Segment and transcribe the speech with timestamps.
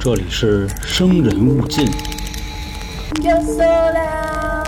[0.00, 1.86] 这里是生人勿近。
[3.22, 4.64] Yo sola.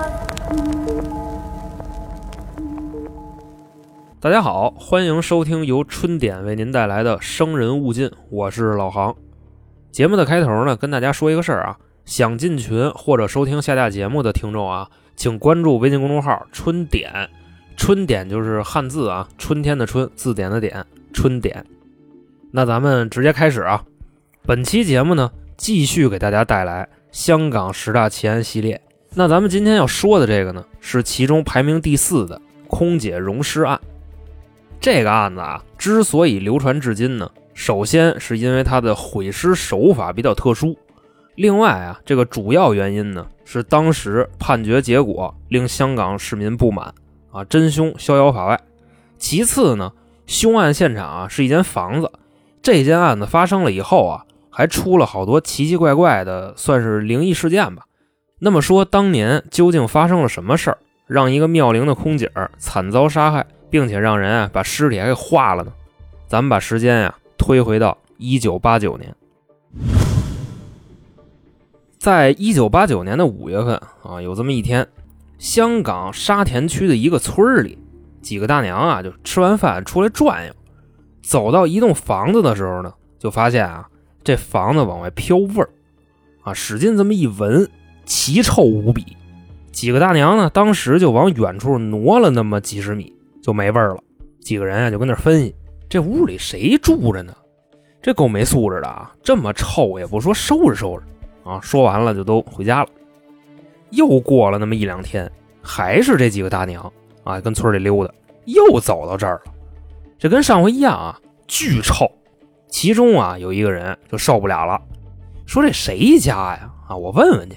[4.21, 9.17] 大家好，欢迎收听由春点为您带来的《生人勿近》，我是老航。
[9.91, 17.29] 节目的开头呢，跟大家说一个事儿啊，想进群或者收听下架节目的听众啊，请关注微信公众号“春点”，
[17.77, 21.65] 春点就是汉字啊，春天的春，字典的典，春点。
[22.51, 23.85] 那咱们直接开始啊，
[24.47, 28.81] 本期节目呢，继续给大家带来香港十大奇案系列。
[29.15, 33.79] 那咱们今天要说的这个呢，是其中排名第四的空姐溶尸案。
[34.81, 40.75] 这个案子啊，之所以流传至今呢，首先是因为它的毁尸手法比较特殊，
[41.35, 46.95] 另外啊，这个主要原因呢是当时判决结果令香港市民不满
[47.31, 48.59] 啊，真凶逍遥法外。
[49.19, 49.93] 其次呢，
[50.27, 52.11] 凶案现场啊是一间房子，
[52.63, 57.85] 这件案子发生了以后啊，还出了好多奇奇怪怪的，算是灵异事件吧。
[58.41, 63.47] 那么说，当年究竟发生了什么事儿，让一个妙龄的空姐惨遭杀害？
[63.71, 65.71] 并且让人啊把尸体还给化了呢。
[66.27, 69.15] 咱们把时间呀推回到一九八九年，
[71.99, 74.89] 在一九八九年的五月份啊，有这么一天，
[75.39, 77.79] 香港沙田区的一个村里，
[78.23, 80.53] 几个大娘啊就吃完饭出来转悠，
[81.29, 83.87] 走到一栋房子的时候呢，就发现啊
[84.25, 85.69] 这房子往外飘味儿，
[86.41, 87.69] 啊使劲这么一闻，
[88.07, 89.05] 奇臭无比。
[89.71, 93.13] 几个大娘呢，当时就往远处挪了那么几十米。
[93.43, 94.03] 就没味儿了，
[94.41, 95.55] 几个人啊就跟那分析，
[95.87, 97.35] 这屋里谁住着呢？
[98.01, 99.15] 这够没素质的啊！
[99.23, 101.03] 这么臭也不说收拾收拾
[101.49, 101.61] 啊！
[101.63, 102.89] 说完了就都回家了。
[103.91, 105.31] 又过了那么一两天，
[105.63, 106.91] 还是这几个大娘
[107.23, 108.13] 啊跟村里溜达，
[108.47, 109.53] 又走到这儿了。
[110.19, 112.11] 这跟上回一样啊，巨臭。
[112.69, 114.81] 其中啊有一个人就受不了了，
[115.47, 116.71] 说这谁家呀？
[116.89, 117.57] 啊，我问问去。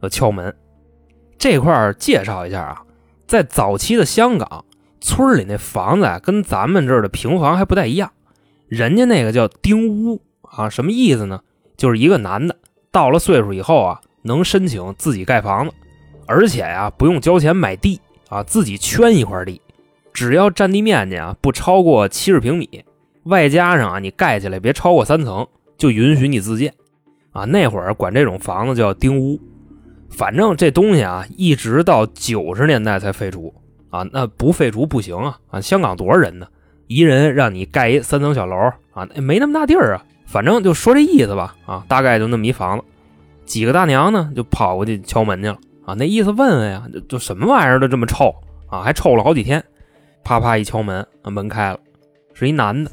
[0.00, 0.54] 就敲门。
[1.38, 2.82] 这块儿介绍一下啊，
[3.26, 4.64] 在早期的香港。
[4.98, 8.10] 村里那房子啊，跟咱们这儿的平房还不太一样，
[8.66, 11.40] 人家那个叫丁屋啊，什么意思呢？
[11.76, 12.56] 就是一个男的
[12.90, 15.72] 到了岁数以后啊，能申请自己盖房子，
[16.26, 19.60] 而且呀不用交钱买地啊，自己圈一块地，
[20.16, 22.82] 只要占地面积啊不超过七十平米，
[23.24, 25.46] 外加上啊你盖起来别超过三层，
[25.76, 26.72] 就允许你自建
[27.32, 27.44] 啊。
[27.44, 29.38] 那会儿管这种房子叫丁屋，
[30.08, 33.52] 反正这东西啊，一直到九十年代才废除。
[33.90, 35.38] 啊，那不废除不行啊！
[35.50, 36.46] 啊，香港多少人呢？
[36.86, 38.56] 一人让你盖一三层小楼
[38.94, 40.04] 啊，没那么大地儿啊。
[40.24, 41.54] 反正就说这意思吧。
[41.66, 42.84] 啊，大概就那么一房子。
[43.44, 45.58] 几个大娘呢，就跑过去敲门去了。
[45.84, 48.34] 啊，那意思问问呀，就就什么玩意儿都这么臭
[48.68, 49.62] 啊，还臭了好几天。
[50.26, 51.78] 啪啪一敲门，门开了，
[52.34, 52.90] 是一男的，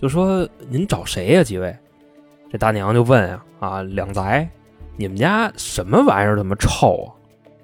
[0.00, 1.76] 就说：“您找谁呀，几位？”
[2.52, 4.48] 这大娘就问呀：“啊，两宅，
[4.96, 7.10] 你们家什么玩意儿这么臭啊？”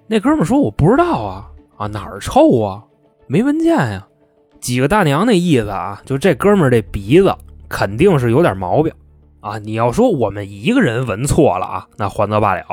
[0.09, 1.49] 那哥们说：“我不知道啊。”
[1.79, 2.83] 啊，哪儿臭啊？
[3.29, 4.05] 没闻见呀。
[4.59, 7.33] 几个大娘那意思啊，就这哥们这鼻子
[7.69, 8.93] 肯定是有点毛病
[9.39, 9.59] 啊。
[9.59, 12.65] 你要说我们一个人闻错了啊，那还则罢了。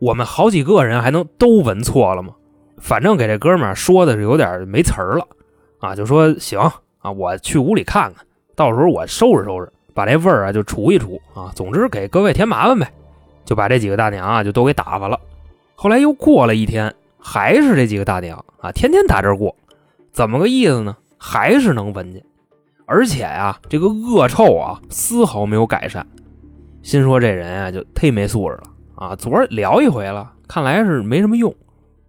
[0.00, 2.34] 我们好几个人还能都闻错了吗？
[2.78, 5.24] 反正给这哥们说的是有点没词儿了
[5.82, 6.58] 啊，就说行
[7.00, 8.24] 啊，我去屋里看看，
[8.56, 11.52] 到时候我收拾收拾，把这味儿啊就除一除啊。
[11.54, 12.90] 总之给各位添麻烦呗，
[13.44, 15.20] 就把这几个大娘啊就都给打发了。
[15.74, 16.94] 后来又过了一天。
[17.24, 19.54] 还是这几个大娘啊，天天打这儿过，
[20.10, 20.96] 怎么个意思呢？
[21.16, 22.20] 还是能闻见，
[22.84, 26.04] 而且呀，这个恶臭啊，丝毫没有改善。
[26.82, 28.62] 心说这人啊，就忒没素质了
[28.96, 29.14] 啊！
[29.14, 31.54] 昨儿聊一回了，看来是没什么用，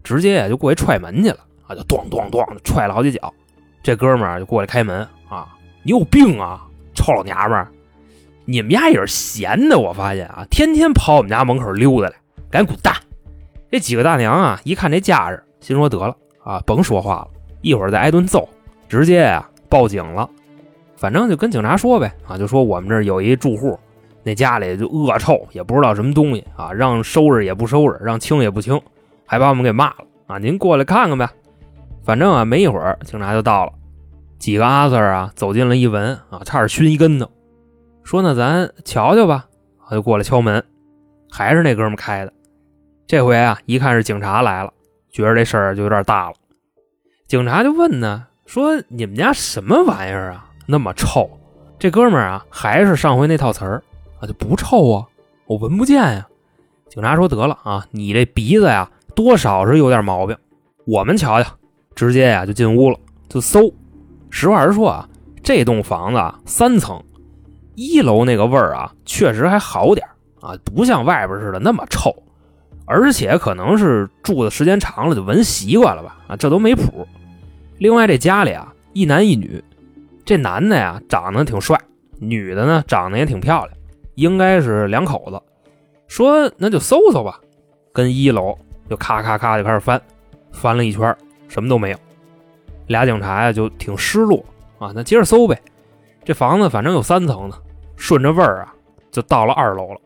[0.03, 3.31] 直接呀就过去踹门去了啊，就咣咣咣的踹了好几脚。
[3.83, 5.49] 这哥们儿就过来开门啊，
[5.83, 7.67] 你有病啊，臭老娘们儿！
[8.45, 12.15] 你们家也是闲的，我发现啊，天天跑我们家门口溜达来，
[12.49, 12.95] 赶紧滚蛋！
[13.69, 17.27] 这几个大娘啊，一看这架势，心说得了啊，甭说话了，
[17.61, 18.47] 一会儿再挨顿揍，
[18.87, 20.29] 直接呀报警了。
[20.95, 23.77] 反正就跟警察说呗啊，就说我们这儿有一住户，
[24.23, 28.79] 那家里就恶臭，也不知道什么东西啊，让收拾也不收拾，让清也不清，
[29.25, 30.37] 还把我们给骂了啊。
[30.37, 31.29] 您过来看看呗。
[32.03, 33.71] 反正啊，没一会儿警察就到了，
[34.37, 37.29] 几个阿 Sir 啊走进了一闻啊，差点熏一跟头，
[38.03, 39.45] 说那咱瞧瞧吧，
[39.89, 40.63] 就过来敲门，
[41.31, 42.33] 还是那哥们开的。
[43.07, 44.73] 这回啊，一看是警察来了，
[45.11, 46.35] 觉得这事儿就有点大了。
[47.27, 51.29] 警察就问呢，说你们家什么玩意儿啊，那么臭？
[51.79, 53.83] 这哥们儿啊，还是上回那套词儿
[54.19, 55.07] 啊，就不臭啊，
[55.45, 56.27] 我闻不见呀。
[56.89, 60.37] 警察说得了啊，你这鼻子呀，多少是有点毛病，
[60.85, 61.49] 我们瞧瞧。
[61.95, 62.97] 直接呀就进屋了，
[63.29, 63.71] 就搜。
[64.29, 65.07] 实话实说啊，
[65.43, 67.01] 这栋房子啊三层，
[67.75, 70.07] 一楼那个味儿啊，确实还好点
[70.41, 72.11] 啊，不像外边似的那么臭，
[72.85, 77.07] 而且可能是住的时间长了就闻习惯了吧，啊，这都没谱。
[77.77, 79.63] 另外这家里啊，一男一女，
[80.25, 81.79] 这男的呀长得挺帅，
[82.19, 83.77] 女的呢长得也挺漂亮，
[84.15, 85.39] 应该是两口子。
[86.07, 87.39] 说那就搜搜吧，
[87.91, 88.57] 跟一楼
[88.89, 90.01] 就咔咔咔就开始翻，
[90.51, 91.15] 翻了一圈，
[91.53, 91.97] 什么都没有。
[92.87, 94.43] 俩警察呀就挺失落
[94.79, 95.61] 啊，那接着搜呗。
[96.25, 97.55] 这房子反正有三层呢，
[97.95, 98.73] 顺着味儿啊
[99.11, 100.01] 就到了二楼了。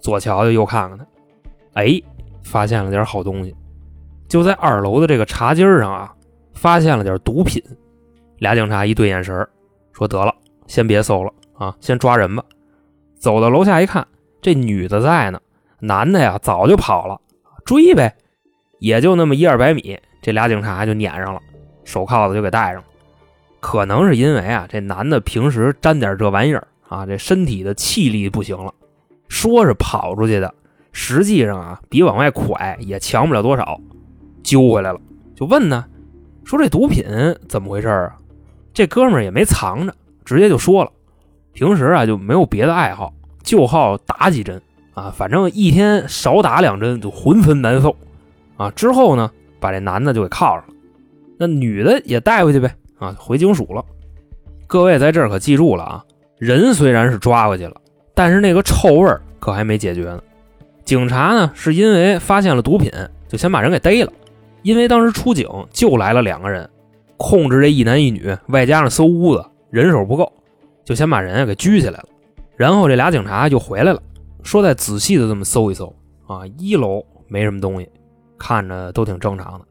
[0.00, 1.06] 左瞧瞧右看看他，
[1.74, 2.00] 哎，
[2.42, 3.54] 发现了点好东西，
[4.28, 6.14] 就在二楼的这个茶几上啊，
[6.54, 7.62] 发现了点毒品。
[8.38, 9.46] 俩警察一对眼神
[9.92, 10.34] 说得了，
[10.66, 12.42] 先别搜了啊，先抓人吧。
[13.16, 14.06] 走到楼下一看，
[14.40, 15.40] 这女的在呢，
[15.80, 17.20] 男的呀早就跑了，
[17.64, 18.16] 追呗，
[18.78, 19.98] 也就那么一二百米，
[20.28, 21.40] 这俩警察就撵上了。
[21.84, 22.84] 手铐子就给戴上了，
[23.60, 28.70] 可能是因为啊，这男的平时沾点这玩意儿啊，这身体的气力不行了。
[29.28, 30.52] 说是跑出去的，
[30.92, 33.80] 实际上啊，比往外拐也强不了多少。
[34.42, 35.00] 揪回来了，
[35.34, 35.86] 就问呢，
[36.44, 37.06] 说这毒品
[37.48, 38.14] 怎么回事啊？
[38.74, 39.94] 这哥们儿也没藏着，
[40.26, 40.90] 直接就说了，
[41.54, 44.60] 平时啊就没有别的爱好，就好打几针
[44.92, 47.96] 啊，反正一天少打两针就浑身难受
[48.58, 48.70] 啊。
[48.72, 50.74] 之后呢，把这男的就给铐上了。
[51.38, 53.84] 那女的也带回去呗，啊，回警署了。
[54.66, 56.04] 各位在这儿可记住了啊，
[56.36, 57.74] 人虽然是抓回去了，
[58.14, 60.20] 但是那个臭味可还没解决呢。
[60.84, 62.90] 警察呢是因为发现了毒品，
[63.28, 64.12] 就先把人给逮了。
[64.62, 66.68] 因为当时出警就来了两个人，
[67.16, 70.30] 控制这一男一女，外加上搜屋子，人手不够，
[70.84, 72.04] 就先把人给拘起来了。
[72.56, 74.02] 然后这俩警察就回来了，
[74.42, 75.94] 说再仔细的这么搜一搜
[76.26, 77.88] 啊，一楼没什么东西，
[78.38, 79.66] 看着都挺正常的。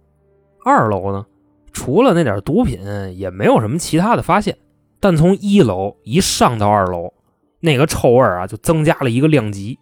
[0.63, 1.25] 二楼呢？
[1.71, 2.79] 除了那点毒品，
[3.15, 4.57] 也没有什么其他的发现。
[4.99, 7.13] 但从一楼一上到二楼，
[7.59, 9.77] 那个臭味啊，就增加了一个量级。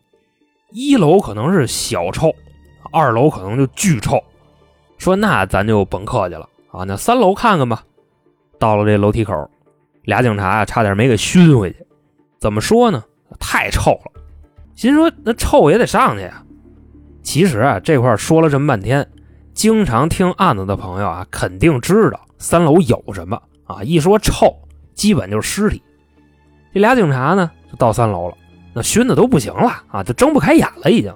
[0.72, 2.34] 一楼可能是小臭，
[2.92, 4.22] 二楼可能就巨臭。
[4.98, 7.84] 说那咱就甭客气了啊，那三楼看看吧。
[8.60, 9.50] 到了这楼梯口，
[10.04, 11.86] 俩警察啊，差点没给熏回去。
[12.38, 13.04] 怎么说呢？
[13.40, 14.12] 太臭了。
[14.76, 16.45] 心说那臭也得上去呀。
[17.26, 19.06] 其实啊，这块说了这么半天。
[19.54, 23.82] 经常听案子的朋友啊，肯定知道三楼有什么啊。
[23.84, 24.54] 一说臭，
[24.94, 25.82] 基本就是尸体。
[26.74, 28.38] 这俩警察呢，就到三楼了，
[28.74, 31.14] 那熏的都不行了啊，就睁不开眼了，已经。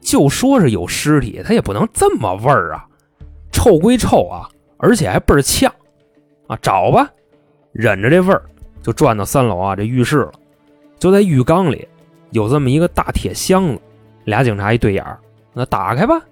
[0.00, 2.84] 就说是有尸体，他也不能这么味儿啊，
[3.50, 5.72] 臭归臭啊，而且还倍儿呛
[6.46, 6.58] 啊。
[6.60, 7.08] 找吧，
[7.72, 8.42] 忍着这味儿，
[8.82, 10.32] 就转到三楼啊这浴室了。
[10.98, 11.86] 就在浴缸里，
[12.32, 13.80] 有这么一个大铁箱子。
[14.24, 15.18] 俩警察一对眼儿，
[15.58, 16.22] 那打开吧。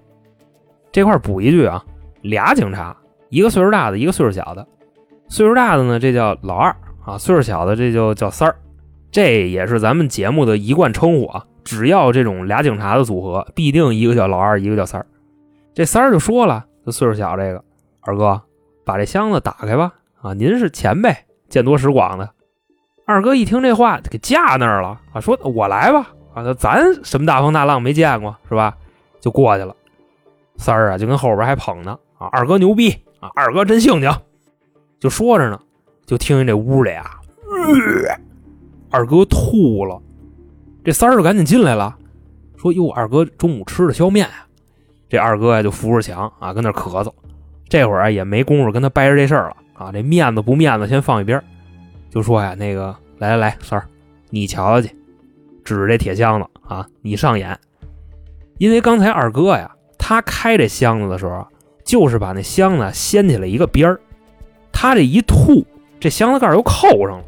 [0.89, 1.83] 这块补一句啊，
[2.21, 2.95] 俩警察，
[3.27, 4.65] 一个岁数大的，一个岁数小的。
[5.27, 6.73] 岁数大的呢，这叫老二
[7.05, 8.55] 啊；岁数小的，这就叫三儿。
[9.11, 11.45] 这也是咱们节目的一贯称呼啊。
[11.65, 15.05] 只要这种俩警察的组合，必定一个叫老二，一个叫三儿。
[15.73, 17.61] 这三儿就说了，这岁数小这个
[17.99, 18.41] 二哥，
[18.85, 19.91] 把这箱子打开吧。
[20.21, 21.13] 啊，您是前辈，
[21.49, 22.29] 见多识广的。
[23.05, 26.07] 二哥一听这话，给架那儿了啊，说我来吧。
[26.33, 28.75] 啊，咱什么大风大浪没见过是吧？
[29.27, 29.75] 就过去了。
[30.55, 32.89] 三儿啊，就跟后边还捧呢啊，二哥牛逼
[33.19, 34.09] 啊，二哥真性情，
[35.01, 35.59] 就说着呢，
[36.05, 37.19] 就听见这屋里啊，
[38.89, 40.01] 二哥吐了，
[40.81, 41.97] 这三儿就赶紧进来了，
[42.55, 44.47] 说哟，二哥中午吃的削面啊，
[45.09, 47.11] 这二哥呀就扶着墙啊，跟那咳嗽，
[47.67, 51.43] 这会儿啊也没工夫跟他掰扯这事儿了啊，这面子不面子先放一边，
[52.09, 53.85] 就说呀，那个来来来，三儿，
[54.29, 54.95] 你瞧瞧去，
[55.65, 57.59] 指着这铁箱子啊，你上眼，
[58.57, 59.71] 因为刚才二哥呀。
[59.99, 61.45] 他开这箱子的时候，
[61.83, 63.99] 就是把那箱子掀起来一个边儿，
[64.71, 65.65] 他这一吐，
[65.99, 67.25] 这箱子盖又扣上了。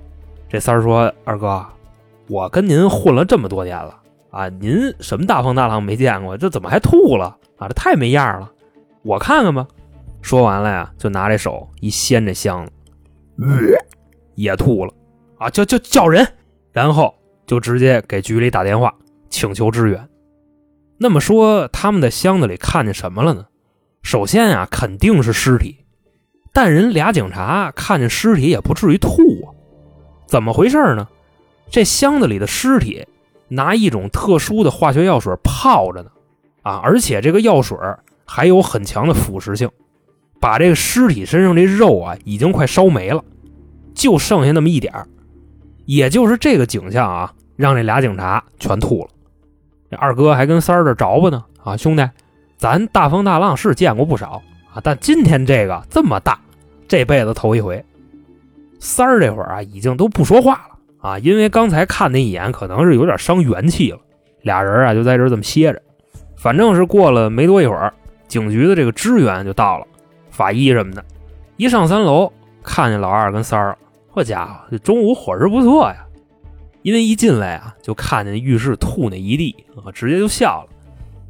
[0.47, 1.65] 这三儿说：“二哥，
[2.29, 6.37] 我跟您混了这么多年了啊，您什么大风大浪没见过？
[6.37, 7.67] 这怎么还吐了啊？
[7.67, 8.49] 这太没样了！
[9.01, 9.67] 我看看吧。”
[10.21, 12.71] 说完了呀，就拿这手一掀这箱子，
[14.35, 14.93] 也吐了
[15.37, 15.49] 啊！
[15.49, 16.25] 叫叫叫人，
[16.71, 17.13] 然后
[17.45, 18.95] 就直接给局里打电话
[19.29, 20.07] 请求支援。
[21.01, 23.45] 那么说，他们在箱子里看见什么了呢？
[24.01, 25.77] 首先啊，肯定是尸体，
[26.51, 29.09] 但人俩警察看见尸体也不至于吐
[29.45, 29.47] 啊，
[30.27, 31.07] 怎么回事呢？
[31.69, 33.07] 这箱子里的尸体
[33.47, 36.09] 拿一种特殊的化学药水泡着呢，
[36.63, 37.77] 啊，而且这个药水
[38.25, 39.69] 还有很强的腐蚀性，
[40.41, 43.23] 把这个尸体身上这肉啊已经快烧没了，
[43.93, 44.93] 就剩下那么一点
[45.85, 49.09] 也就是这个景象啊，让这俩警察全吐了。
[49.89, 52.07] 这二哥还跟三儿这着吧呢啊，兄弟，
[52.57, 54.41] 咱大风大浪是见过不少
[54.73, 56.39] 啊，但今天这个这么大，
[56.87, 57.83] 这辈子头一回。
[58.79, 63.99] 三儿这会儿啊，已经都不说话了啊，因为刚才看那一眼可能是有点伤元气了，
[64.43, 65.81] 俩人啊就在这儿这么歇着。
[66.37, 67.93] 反正是过了没多一会儿，
[68.27, 69.85] 警局的这个支援就到了，
[70.29, 71.03] 法医什么的，
[71.57, 72.31] 一上三楼
[72.63, 73.77] 看见老二跟三儿了，
[74.11, 76.05] 好家伙，这中午伙食不错呀。
[76.81, 80.69] 因为一进来啊，就看见浴室吐那一地啊，直接就笑了。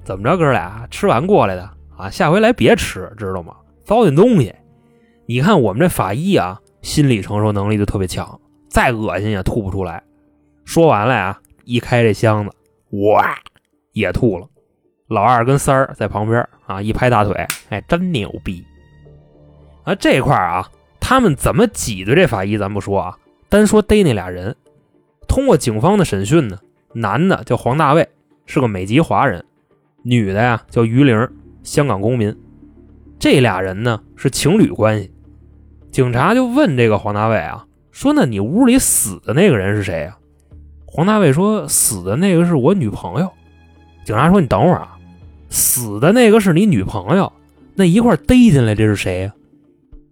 [0.03, 2.10] 怎么着，哥俩吃完过来的啊？
[2.10, 3.56] 下回来别吃，知道吗？
[3.84, 4.53] 糟践东西。
[5.25, 10.01] 你看我们这法医啊，心理承受能力就特别强，再恶心也吐不出来。
[10.65, 12.51] 说完了呀，一开这箱子，
[12.98, 13.36] 哇，
[13.94, 14.48] 也吐了。
[15.08, 17.34] 老二跟三儿在旁边啊，一拍大腿，
[17.70, 18.63] 哎，真牛逼！
[19.84, 23.18] 啊，这块啊，他们怎么挤兑这法医，咱不说啊，
[23.50, 24.56] 单说逮那俩人。
[25.39, 26.60] 通过警方的审讯呢，
[26.91, 28.10] 男的叫黄大卫，
[28.46, 29.41] 是个美籍华人；
[30.03, 31.29] 女的呀叫于玲，
[31.63, 32.36] 香港公民。
[33.17, 35.10] 这俩人呢是情侣关系。
[35.91, 40.17] 警察就问这个黄大卫啊，说：“那你屋里死的那个人是谁啊？”
[40.86, 43.31] 黄大卫说：“死的那个是我女朋友。”
[44.03, 44.98] 警察说：“你等会儿啊。”
[45.48, 47.31] 死的那个是你女朋友，
[47.75, 49.34] 那一块逮进来这是谁呀？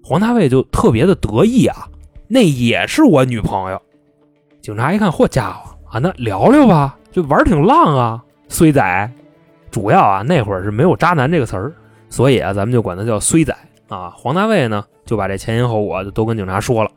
[0.01, 1.89] 黄大卫就特别的得意啊，
[2.29, 3.81] 那也是我女朋友。
[4.67, 9.11] 警察一看，嚯家伙啊，那聊聊吧，这玩挺浪啊，衰仔。
[9.71, 11.73] 主要啊，那会儿是没有渣男这个词儿，
[12.09, 13.55] 所以啊，咱们就管他叫衰仔
[13.87, 14.09] 啊。
[14.09, 16.91] 黄大卫呢，就把这前因后果就都跟警察说了。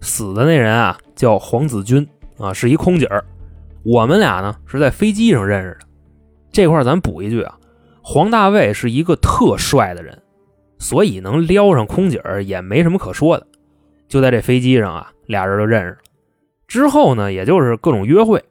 [0.00, 3.22] 死的那人啊，叫黄子君啊，是一空姐儿，
[3.84, 5.86] 我们俩呢是在飞机上认识的。
[6.50, 7.58] 这块咱补一句啊。
[8.00, 10.18] 黄大卫是一个特帅的人，
[10.78, 13.46] 所以能撩上空姐儿也没什么可说的。
[14.08, 15.96] 就在这飞机上啊，俩人就认识了。
[16.72, 18.42] 之后呢，也就是各种约会。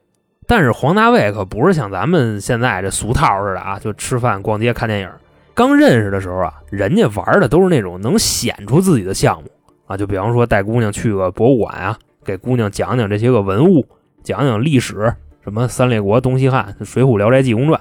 [0.46, 5.10] 但是黄大卫可不是像咱们现在这俗套似的啊，就吃饭、逛街、看电影。
[5.54, 9.50] 刚认识的时候啊，人家玩的都是那种能显出自己的项目
[9.88, 13.84] 啊，就比方说带姑娘去个博物馆啊，给姑娘讲讲这些个文物，
[14.22, 15.12] 讲讲历史，
[15.42, 17.80] 什么三列国、东西汉、水浒、聊斋、济公传。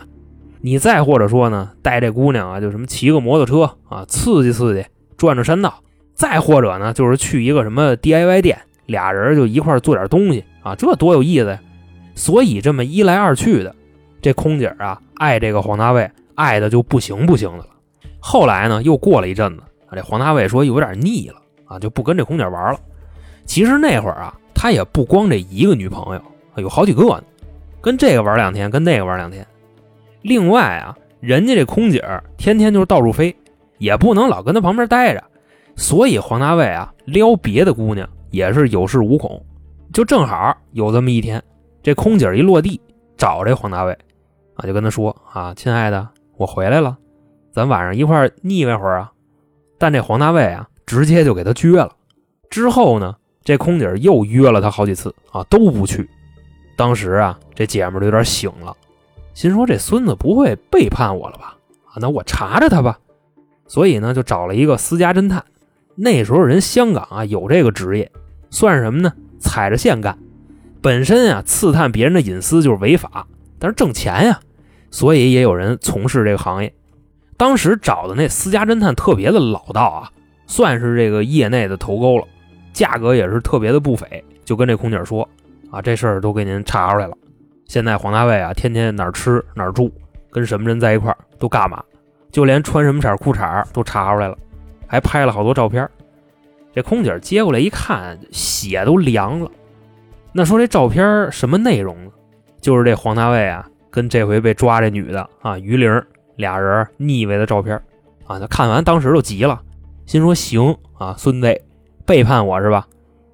[0.61, 4.83] 你再或者说呢，带这姑娘啊，就什么骑个摩托车啊，刺激刺激，
[5.17, 5.69] 转转山道；
[6.15, 11.59] 再或者呢，就是去一个什么 DIY 店，俩人就一块做点东西啊，这多有意思呀！
[12.15, 13.73] 所以这么一来二去的，
[14.21, 17.67] 这空姐啊，爱这个黄大卫，爱的就不行不行的了。
[18.19, 21.35] 后来呢，又过了一阵子，这黄大卫说有点腻了
[21.65, 22.79] 啊，就不跟这空姐玩了。
[23.45, 26.21] 其实那会儿啊，他也不光这一个女朋友，
[26.61, 27.23] 有好几个呢，
[27.81, 29.45] 跟这个玩两天，跟那个玩两天。
[30.21, 32.03] 另外啊，人家这空姐
[32.37, 33.35] 天天就是到处飞，
[33.79, 35.23] 也不能老跟他旁边待着，
[35.75, 39.39] 所以黄大卫啊撩别的姑娘也是有恃无恐。
[39.93, 41.43] 就正好有这么一天，
[41.83, 42.81] 这空姐一落地
[43.17, 43.91] 找这黄大卫，
[44.55, 46.07] 啊就跟他说啊，亲爱的，
[46.37, 46.97] 我回来了，
[47.51, 49.11] 咱晚上一块腻歪会儿啊。
[49.77, 51.93] 但这黄大卫啊直接就给他撅了。
[52.49, 56.09] 之后呢，这空姐又约了他好几次啊都不去。
[56.77, 58.75] 当时啊这姐们儿有点醒了。
[59.33, 61.57] 心说这孙子不会背叛我了吧？
[61.85, 62.99] 啊，那我查查他吧。
[63.67, 65.43] 所以呢，就找了一个私家侦探。
[65.95, 68.11] 那时候人香港啊有这个职业，
[68.51, 69.11] 算什么呢？
[69.39, 70.15] 踩着线干。
[70.83, 73.25] 本身啊刺探别人的隐私就是违法，
[73.57, 74.39] 但是挣钱呀，
[74.91, 76.71] 所以也有人从事这个行业。
[77.37, 80.11] 当时找的那私家侦探特别的老道啊，
[80.45, 82.25] 算是这个业内的头钩了，
[82.73, 84.23] 价格也是特别的不菲。
[84.43, 85.27] 就跟这空姐说
[85.71, 87.15] 啊，这事儿都给您查出来了。
[87.65, 89.91] 现在黄大卫啊，天天哪儿吃哪儿住，
[90.29, 91.81] 跟什么人在一块儿都干嘛，
[92.31, 94.37] 就连穿什么色裤衩都查出来了，
[94.87, 95.87] 还拍了好多照片。
[96.73, 99.49] 这空姐接过来一看，血都凉了。
[100.31, 102.11] 那说这照片什么内容呢？
[102.59, 106.03] 就是这黄大卫啊，跟这回被抓这女的啊于玲
[106.35, 107.75] 俩人腻歪的照片
[108.25, 108.39] 啊。
[108.39, 109.61] 他看完当时就急了，
[110.05, 111.61] 心说行啊，孙子
[112.05, 112.87] 背叛我是吧？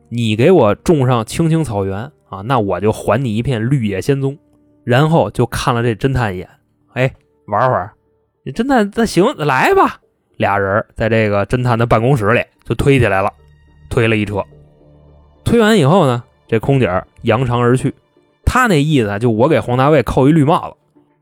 [0.10, 2.12] 你给我种上青青草原。
[2.30, 4.38] 啊，那我就还你一片绿野仙踪，
[4.84, 6.50] 然后就看了这侦探一眼，
[6.92, 7.10] 哎，
[7.46, 7.94] 玩会儿。
[8.44, 10.02] 这侦探那行，来吧。
[10.38, 13.32] 俩人在这个侦探的办公室里就推起来了，
[13.90, 14.44] 推了一车。
[15.44, 17.94] 推完以后呢，这空姐扬长而去。
[18.46, 20.78] 他那意思就我给黄大卫扣一绿帽子。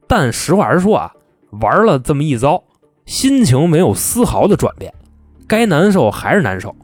[0.07, 1.11] 但实话实说啊，
[1.61, 2.63] 玩了这么一遭，
[3.05, 4.93] 心情没有丝毫的转变，
[5.47, 6.75] 该难受还是难受。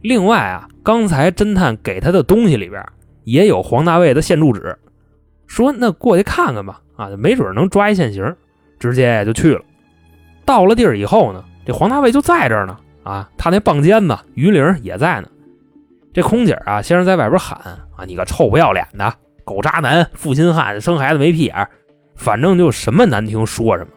[0.00, 2.82] 另外啊，刚才侦探给他的东西里边。
[3.24, 4.78] 也有黄大卫的现住址，
[5.46, 8.34] 说那过去看看吧，啊，没准能抓一现行，
[8.78, 9.60] 直接就去了。
[10.46, 15.28] 到了地儿以后呢，这黄大卫就在这儿呢，啊，他那棒尖子于玲也在呢。
[16.14, 17.58] 这空姐啊，先是在外边喊
[17.94, 19.12] 啊，你个臭不要脸的
[19.44, 21.68] 狗渣男、负心汉、生孩子没屁眼，
[22.16, 23.90] 反正就什么难听说什么。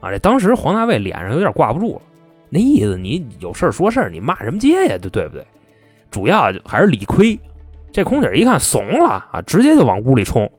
[0.00, 2.02] 啊，这当时黄大卫脸上有点挂不住了，
[2.48, 4.96] 那意思你有事说事你骂什么街呀？
[4.98, 5.46] 对对不对？
[6.10, 7.38] 主要还是理亏。
[7.92, 10.50] 这空姐一看怂了啊，直接就往屋里冲，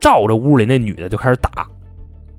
[0.00, 1.68] 照着屋里那女的就开始打。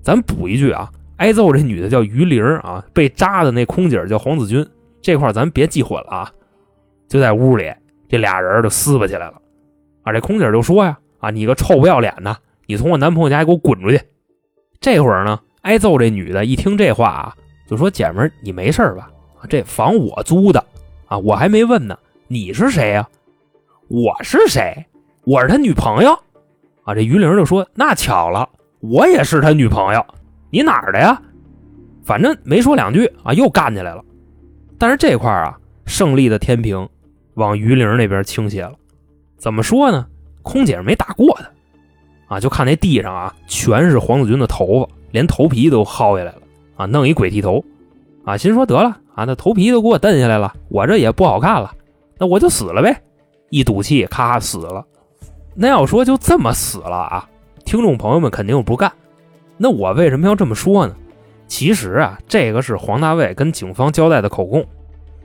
[0.01, 0.89] 咱补一句啊，
[1.24, 4.68] 挨揍这女的叫于玲啊，被扎的那空姐叫黄子君，
[5.01, 6.32] 这块咱别记混了啊。
[7.08, 7.74] 就在屋里，
[8.10, 9.42] 这俩人就撕巴起来了
[10.01, 10.12] 啊！
[10.12, 14.01] 这空姐就说呀：“啊，你个臭不要脸的，你从我男朋友家给我滚出去！”
[14.82, 17.34] 这会儿呢，挨揍这女的一听这话啊，
[17.70, 19.10] 就说：“姐们儿，你没事吧？
[19.48, 20.62] 这房我租的
[21.06, 23.08] 啊，我还没问呢，你是谁呀？
[23.88, 24.86] 我是谁？
[25.24, 26.12] 我是他女朋友
[26.84, 28.50] 啊！”这于玲就说：“那巧了。”
[28.84, 30.06] 我也是他女朋友，
[30.53, 31.19] 你哪儿的呀？
[32.03, 34.05] 反正没说两句啊，又干起来了。
[34.77, 35.57] 但是这块啊，
[35.88, 36.88] 胜利的天平
[37.33, 38.74] 往于玲那边倾斜了。
[39.36, 40.05] 怎么说呢？
[40.43, 46.41] 空姐没打过他啊，就看那地上啊，全是黄子军的头发，连头皮都薅下来了
[46.75, 47.65] 啊，弄一鬼剃头
[48.24, 51.74] 啊，心说得了啊，那头皮都给我蹬下来了，我这也不好看了，
[52.19, 52.95] 那我就死了呗。
[53.50, 54.86] 一赌气，咔死了。
[55.55, 57.27] 那要说就这么死了啊？
[57.65, 58.91] 听众朋友们肯定不干，
[59.63, 60.93] 那我为什么要这么说呢？
[61.48, 64.65] 其实啊，这个是黄大卫跟警方交代的口供，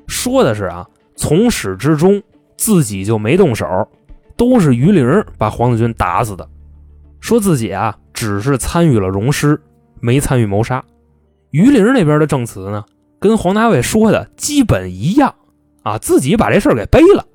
[0.06, 2.22] 说的是啊，从始至终
[2.56, 3.66] 自己就没动手，
[4.36, 6.48] 都是于玲把黄子军打死的，
[7.18, 9.60] 说自己啊只是参与了溶尸，
[9.98, 10.84] 没参与谋杀。
[11.50, 12.84] 于玲那边的证词呢，
[13.18, 15.34] 跟黄大卫说的基本一样
[15.82, 17.26] 啊，自己把这事儿给背了，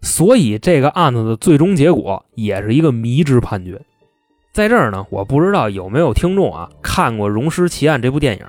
[0.00, 3.82] 所以这个案子的最终结果也是一个迷之判决。
[4.56, 8.46] 在这儿呢，我不知道有没有听众啊看过《荣尸奇案》这部电影。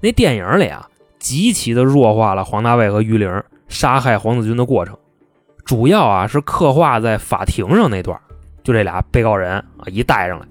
[0.00, 0.84] 那电影里啊，
[1.20, 4.98] 极其的弱化了黄大卫和于玲杀害黄子军的过程，
[5.64, 8.18] 主要啊是刻画在法庭上那段。
[8.64, 10.46] 就这俩被告人啊一带上来，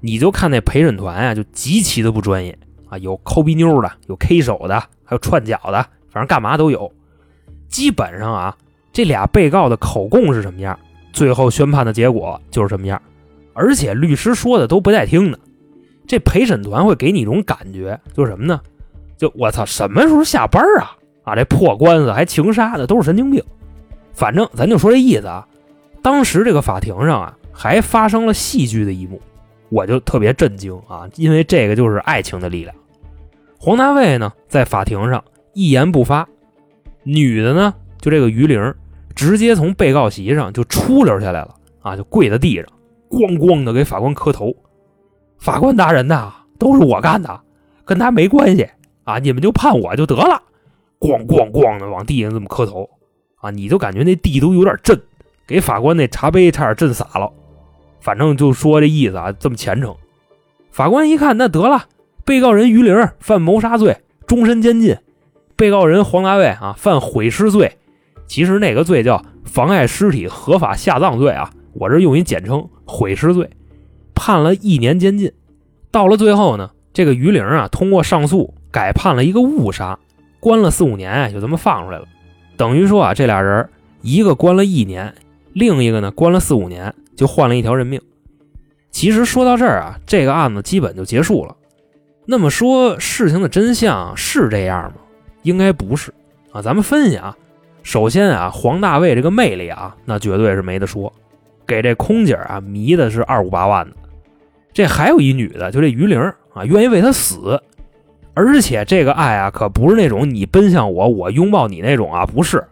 [0.00, 2.58] 你就看那陪审团啊，就极其的不专业
[2.88, 6.90] 啊，有抠鼻妞的，有 K 手的，还有串脚的，反正干嘛都有。
[7.68, 8.56] 基本上啊，
[8.94, 10.78] 这俩被告的口供是什么样，
[11.12, 12.98] 最后宣判的结果就是什么样。
[13.52, 15.38] 而且律师说的都不带听的，
[16.06, 18.60] 这陪审团会给你一种感觉，就是什么呢？
[19.16, 20.96] 就我操，什么时候下班啊？
[21.24, 23.42] 啊，这破官司还情杀的，都是神经病。
[24.12, 25.46] 反正咱就说这意思啊。
[26.02, 29.22] 当时这个法庭上啊，还发生了戏剧的一幕，
[29.68, 32.74] 我就特别震惊啊，因为这个就是爱情的力量。
[33.56, 35.22] 黄大卫呢，在法庭上
[35.52, 36.28] 一言不发，
[37.04, 38.74] 女的呢，就这个于玲，
[39.14, 42.66] 直接从被告席上就出溜下来了啊，就跪在地上。
[43.12, 44.54] 咣咣的给法官磕头，
[45.38, 47.40] 法官大人呐，都是我干的，
[47.84, 48.66] 跟他没关系
[49.04, 49.18] 啊！
[49.18, 50.42] 你们就判我就得了。
[50.98, 52.88] 咣咣咣的往地上这么磕头
[53.36, 54.98] 啊，你就感觉那地都有点震，
[55.46, 57.30] 给法官那茶杯差点震洒了。
[58.00, 59.94] 反正就说这意思啊，这么虔诚。
[60.70, 61.84] 法官一看，那得了，
[62.24, 64.94] 被告人于玲犯谋杀罪，终身监禁；
[65.54, 67.76] 被告人黄大卫啊犯毁尸罪，
[68.26, 71.52] 其实那个罪叫妨碍尸体合法下葬罪啊。
[71.74, 73.48] 我这用一简称毁尸罪，
[74.14, 75.32] 判了一年监禁。
[75.90, 79.98] 到了最后呢，这个于玲啊，通过上诉改判了一个误杀，
[80.38, 82.04] 关了四五年就这么放出来了。
[82.56, 83.68] 等于说啊，这俩人
[84.02, 85.14] 一个关了一年，
[85.54, 88.00] 另一个呢关了四五年，就换了一条人命。
[88.90, 91.56] 其实说到这儿啊，这个案子基本就结束了。
[92.26, 94.98] 那么说事情的真相是这样吗？
[95.42, 96.12] 应该不是
[96.52, 96.62] 啊。
[96.62, 97.36] 咱们分析啊，
[97.82, 101.12] 首先啊，黄大卫这个魅力啊，那绝对是没得说。
[101.72, 103.96] 给这空姐啊迷的是二五八万的，
[104.74, 106.20] 这还有一女的，就这于玲
[106.52, 107.58] 啊，愿意为他死，
[108.34, 112.62] 而且这个爱啊可不是那种你奔向我，我拥抱你那种啊，不是。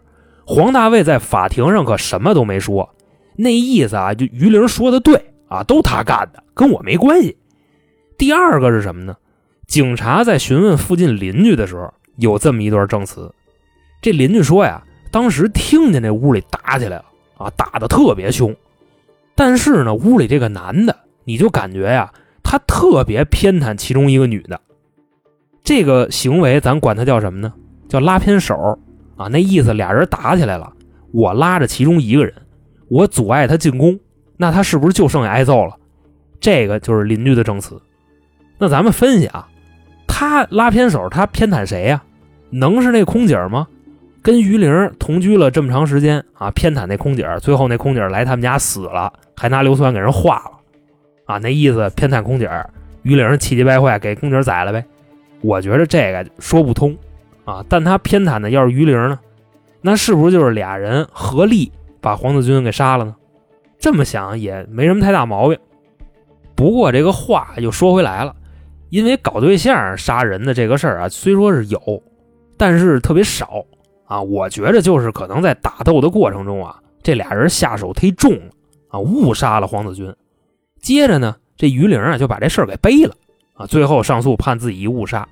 [0.45, 2.87] 黄大卫在法庭上可什么都没说，
[3.35, 7.35] 那意思啊，就于玲说的对啊，都他干的，跟我没关系。
[8.19, 9.15] 第二个是什么呢？
[9.65, 13.33] 警察在询问附近邻居的时候，有这么一段证词，
[13.99, 17.05] 这邻居说呀，当时听见那屋里打起来了
[17.37, 18.55] 啊，打的特别凶。
[19.43, 24.61] 但是呢，屋里这个男的，你就感觉呀，他特别偏袒其中一个女的。
[25.63, 27.51] 这个行为咱管他叫什么呢？
[27.89, 28.77] 叫拉偏手
[29.17, 29.25] 啊。
[29.31, 30.71] 那意思俩人打起来了，
[31.11, 32.31] 我拉着其中一个人，
[32.87, 33.99] 我阻碍他进攻，
[34.37, 35.75] 那他是不是就剩下挨揍了？
[36.39, 37.81] 这个就是邻居的证词。
[38.59, 39.49] 那咱们分析啊，
[40.07, 42.03] 他拉偏手，他偏袒谁呀？
[42.51, 43.67] 能是那空姐吗？
[44.23, 50.51] 跟于玲同居了这么长时间啊，偏袒那空姐，最后那空姐来他们家死了，还拿硫酸给人化了，
[51.25, 52.49] 啊，那意思偏袒空姐，
[53.01, 54.85] 于玲气急败坏给空姐宰了呗。
[55.41, 56.95] 我觉得这个说不通
[57.45, 59.19] 啊，但他偏袒的要是于玲呢，
[59.81, 63.15] 那是不是就是俩人合力把黄子军给杀了呢？
[63.79, 65.57] 这么想也没什么太大毛病。
[66.53, 68.35] 不过这个话又说回来了，
[68.91, 71.79] 因为搞对象杀人的这个事儿啊，虽说是有，
[72.55, 73.65] 但是特别少。
[74.11, 78.51] 啊，我觉着就是可能在打斗的过程中啊，这俩人下手忒重了
[78.89, 80.13] 啊，误杀了黄子君。
[80.81, 83.15] 接着呢，这于玲啊就把这事儿给背了
[83.53, 85.25] 啊，最后上诉判自己误杀。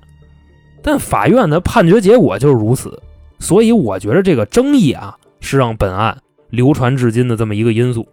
[0.82, 2.98] 但法院的判决结果就是如此，
[3.38, 6.16] 所以我觉得这个争议啊，是让本案
[6.48, 8.08] 流传至今的这么一个因素。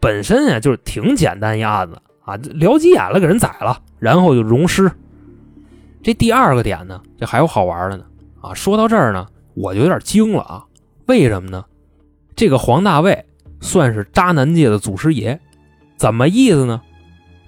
[0.00, 4.90] 本身呀就是挺简单一案子啊，撩急眼了给人宰了，然后就溶尸。
[6.02, 8.02] 这第二个点呢，这还有好玩的呢
[8.40, 8.52] 啊！
[8.52, 10.64] 说到这儿呢，我就有点惊了啊！
[11.06, 11.64] 为什么呢？
[12.34, 13.24] 这个黄大卫
[13.60, 15.38] 算是渣男界的祖师爷，
[15.96, 16.80] 怎么意思呢？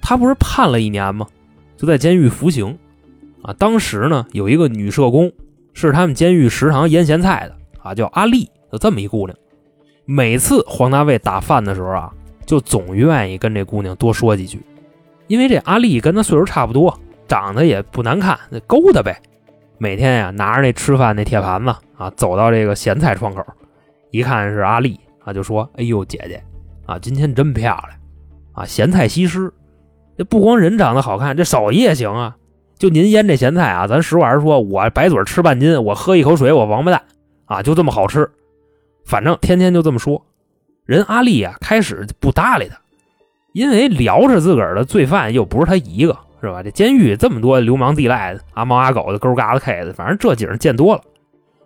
[0.02, 1.26] 他不是判了一年吗？
[1.76, 2.78] 就在监狱服刑
[3.42, 3.52] 啊。
[3.54, 5.32] 当时呢，有一个女社工
[5.72, 9.36] 是他们监狱食堂腌咸菜的啊，叫阿丽，就这么一姑娘。
[10.04, 12.12] 每次黄大卫打饭的时候啊，
[12.44, 14.60] 就总愿意跟这姑娘多说几句，
[15.26, 16.98] 因为这阿丽跟他岁数差不多。
[17.26, 19.18] 长得也不难看，那勾搭呗。
[19.84, 21.68] 每天呀，拿着那吃饭那铁盘子
[21.98, 23.44] 啊，走到这个咸菜窗口，
[24.12, 26.42] 一看是阿丽啊，就说：“哎呦，姐姐
[26.86, 27.90] 啊，今天真漂亮
[28.54, 28.64] 啊！
[28.64, 29.52] 咸菜西施，
[30.16, 32.34] 这不光人长得好看，这手艺也行啊。
[32.78, 37.02] 就您腌这咸菜啊，咱实话实说，我白嘴吃半斤，我喝一口水，我王八蛋
[37.44, 38.30] 啊，就这么好吃。
[39.04, 40.24] 反正天天就这么说。
[40.86, 42.78] 人阿丽啊，开始不搭理他，
[43.52, 46.62] 因为聊着自个儿的罪犯又不是他一个。”是吧？
[46.62, 51.02] 这监狱这么多流氓地赖，阿猫阿狗的，勾嘎子 K 的，反正这景见多了。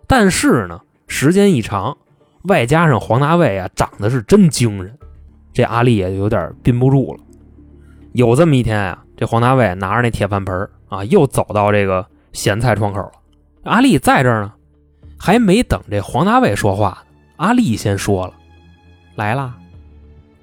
[0.07, 1.97] 但是呢，时间一长，
[2.43, 4.97] 外加上黄大卫啊，长得是真精神，
[5.51, 7.19] 这阿丽也就有点憋不住了。
[8.13, 13.11] 有这么一天啊，这黄大卫拿着那铁饭盆啊，又走到这个咸菜窗口了。
[13.63, 14.53] 阿丽在这儿呢，
[15.17, 17.03] 还没等这黄大卫说话，
[17.35, 18.33] 阿丽先说了
[19.15, 19.55] ：“来啦。”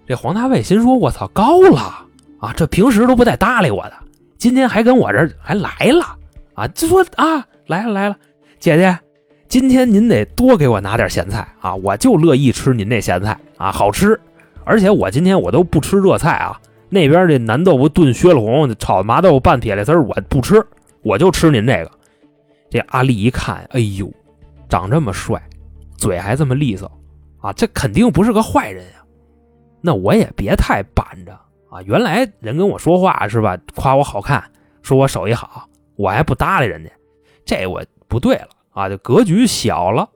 [0.06, 2.06] 这黄大卫心说：“我操，高了
[2.38, 2.52] 啊！
[2.56, 3.92] 这平时都不带搭理我的。”
[4.38, 6.04] 今天还跟我这还来了
[6.54, 6.68] 啊！
[6.68, 8.16] 就说啊，来了来了，
[8.58, 8.98] 姐姐，
[9.48, 11.74] 今天您得多给我拿点咸菜啊！
[11.76, 14.18] 我就乐意吃您这咸菜啊，好吃。
[14.64, 20.64] 而且我今天我都不吃热菜啊，那边这南豆腐炖血了红，炒麻豆腐拌铁丝我不吃，
[21.02, 21.90] 我就吃您这个。
[22.68, 24.12] 这阿丽一看，哎呦，
[24.68, 25.40] 长这么帅，
[25.96, 26.90] 嘴还这么利索
[27.40, 29.02] 啊，这肯定不是个坏人呀。
[29.80, 31.38] 那我也别太板着。
[31.76, 33.58] 啊，原来人跟我说话是吧？
[33.74, 34.42] 夸我好看，
[34.80, 36.90] 说我手艺好，我还不搭理人家，
[37.44, 38.88] 这我不对了啊！
[38.88, 40.08] 就格局小了。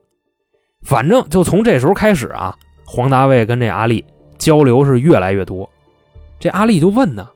[0.80, 4.02] 反正就从这时候开始啊，黄大卫跟这阿丽
[4.38, 5.68] 交流是越来越多。
[6.38, 7.28] 这阿丽就问呢，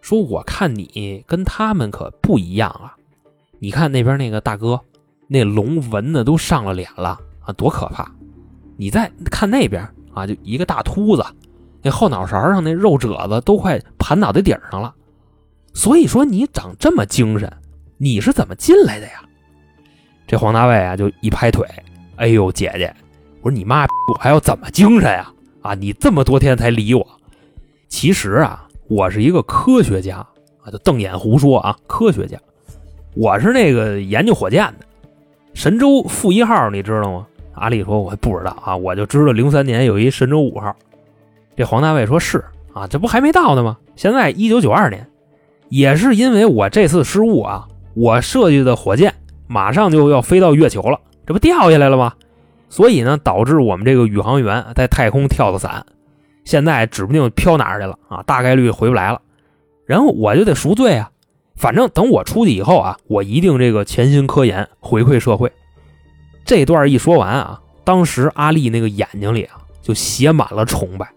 [0.00, 2.94] 说我看你跟他们可不一样啊！
[3.58, 4.80] 你看那边那个大哥，
[5.26, 8.08] 那龙纹的都上了脸了啊，多可怕！
[8.76, 9.82] 你再看那边
[10.14, 11.24] 啊，就一个大秃子。
[11.86, 14.92] 那后脑勺上那肉褶子都快盘脑袋顶上了，
[15.72, 17.48] 所以说你长这么精神，
[17.96, 19.22] 你是怎么进来的呀？
[20.26, 21.64] 这黄大卫啊就一拍腿，
[22.16, 22.92] 哎呦姐姐，
[23.40, 25.32] 我说你妈，我还要怎么精神呀？
[25.62, 27.06] 啊，你这么多天才理我，
[27.86, 30.16] 其实啊，我是一个科学家
[30.64, 32.36] 啊，就瞪眼胡说啊，科学家，
[33.14, 34.86] 我是那个研究火箭的，
[35.54, 37.24] 神舟负一号你知道吗？
[37.54, 40.74] 阿丽说我不知道啊，我就知道零三年有一神舟五号。
[41.56, 43.78] 这黄大卫说是啊，这不还没到呢吗？
[43.96, 45.08] 现在一九九二年，
[45.70, 49.14] 也是因为我这次失误啊，我设计的火箭
[49.46, 52.12] 马上就要飞到月球了，这不掉下来了吗？
[52.68, 55.86] 所以呢，导致我们这个宇航员在太空跳的伞，
[56.44, 59.22] 现在指不定飘哪儿去了啊，大概率回不来了。
[59.86, 61.10] 然后我就得赎罪啊，
[61.54, 65.50] 反正等我出去以后啊，我一定这个潜心科研，回馈社会。
[66.44, 71.08] 这段一说完啊，当时阿丽那个眼睛里啊，就写满了崇拜。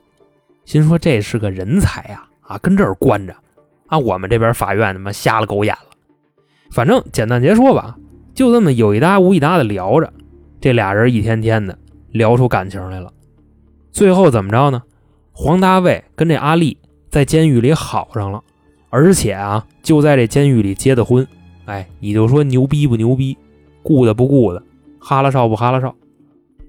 [0.69, 3.35] 心说这是个人才呀，啊，跟这儿关着，
[3.87, 5.97] 啊，我们这边法院他妈瞎了狗眼了。
[6.69, 7.97] 反正简单结说吧，
[8.35, 10.13] 就这么有一搭无一搭的聊着，
[10.61, 11.75] 这俩人一天天的
[12.11, 13.11] 聊出感情来了。
[13.91, 14.83] 最后怎么着呢？
[15.31, 16.77] 黄大卫跟这阿丽
[17.09, 18.43] 在监狱里好上了，
[18.91, 21.27] 而且啊，就在这监狱里结的婚。
[21.65, 23.35] 哎，你就说牛逼不牛逼？
[23.81, 24.61] 顾的不顾的？
[24.99, 25.95] 哈拉少不哈拉少？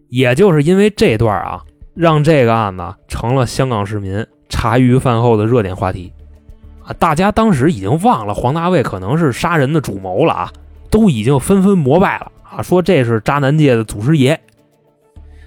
[0.09, 1.63] 也就是因为这段啊。
[2.01, 6.11] 让这个案子成了香港市民茶余饭后的热点话题，
[6.83, 10.53] 啊，大家当时已经忘了黄大卫可能是杀人的主谋了啊，
[10.89, 14.41] 都已经纷纷膜拜了啊，说这是渣男界的祖师爷。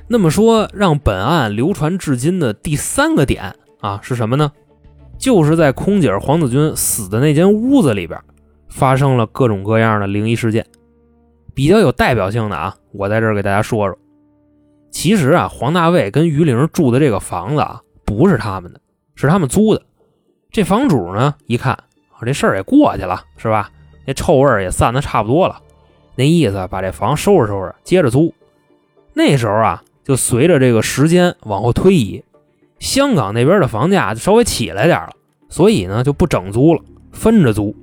[0.07, 4.51] 那么说，让本案流传至今的第三个点啊是什么呢？
[5.17, 8.19] 就是在空姐黄子君死的那间屋子里边，
[8.69, 10.63] 发生了各种各样的灵异事件，
[11.55, 13.97] 比较有代表性的啊，我在这儿给大家说说。
[14.93, 18.79] 其实啊，黄大卫跟于玲住的这个房子啊，不是他们的，
[19.15, 19.81] 是他们租的。
[20.51, 23.71] 这房主呢，一看啊，这事儿也过去了，是吧？
[24.05, 25.59] 那臭味儿也散的差不多了，
[26.15, 28.33] 那意思把这房收拾收拾，接着租。
[29.13, 32.23] 那时候啊，就随着这个时间往后推移，
[32.79, 35.13] 香港那边的房价就稍微起来点了，
[35.49, 37.75] 所以呢就不整租了，分着租。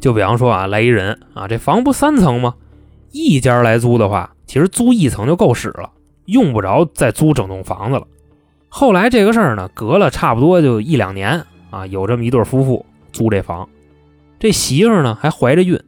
[0.00, 2.54] 就比方说啊，来一人啊，这房不三层吗？
[3.12, 5.90] 一家来租的话，其实租一层就够使了，
[6.30, 8.06] 用不着再租整栋房子了。
[8.68, 13.68] 后来这个事儿呢，隔了差不多就一两年啊，有这么一对夫妇租这房，
[14.38, 15.78] 这媳妇呢还怀着孕，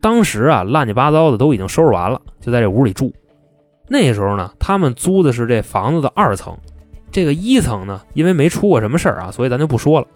[0.00, 3.12] 当时啊乱七八糟的都已经收拾完了，就在这屋里住。
[3.88, 6.56] 那时候呢，他们租的是这房子的二层，
[7.10, 10.06] 这个一层呢，因为没出过什么事儿啊，所以咱就不说了。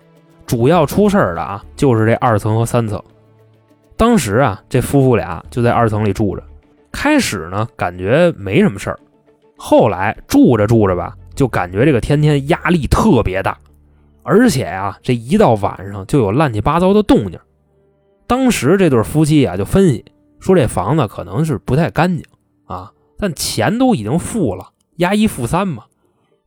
[0.46, 3.02] 主要出事儿的啊，就是这二层和三层。
[3.96, 6.42] 当时啊，这夫妇俩就在二层里住着。
[6.92, 8.98] 开始呢，感觉没什么事儿，
[9.57, 13.59] 后来住着住着吧，就感觉这个天天压力特别大，
[14.23, 17.40] 而且啊，这一到晚上就有乱七八糟的动静。
[18.27, 20.05] 当时这对夫妻啊，就分析
[20.40, 22.25] 说这房子可能是不太干净
[22.66, 22.92] 啊。
[23.19, 25.85] 但钱都已经付了，押一付三嘛，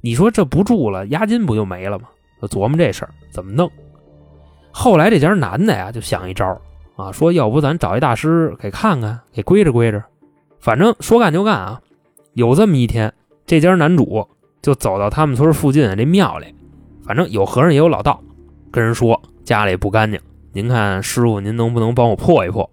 [0.02, 2.08] 你说这不住了，押金不就没了吗？
[2.42, 3.70] 就琢磨这事儿怎么弄。
[4.72, 6.62] 后来这家男的呀，就想一招
[6.96, 10.04] 啊，说要不咱找一大师给看看，给归置归置。
[10.60, 11.82] 反正说干就干啊。
[12.40, 13.14] 有这么一天，
[13.46, 14.26] 这家男主
[14.62, 16.56] 就走到他们村附近这庙里，
[17.04, 18.24] 反正有和尚也有老道，
[18.72, 20.18] 跟人说家里不干净，
[20.54, 22.70] 您看师傅您能不能帮我破一破？